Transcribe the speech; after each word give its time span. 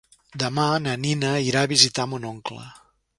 Demà 0.43 0.63
na 0.85 0.95
Nina 1.03 1.33
irà 1.49 1.63
a 1.67 1.71
visitar 1.75 2.07
mon 2.15 2.27
oncle. 2.31 2.65